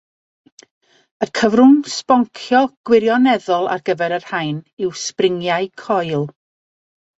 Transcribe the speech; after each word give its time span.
Y 1.25 1.27
cyfrwng 1.39 1.75
sboncio 1.95 2.63
gwirioneddol 2.91 3.71
ar 3.75 3.85
gyfer 3.91 4.17
y 4.19 4.21
rhain 4.25 4.59
yw 4.87 4.97
sbringiau 5.05 5.71
coil. 5.87 6.29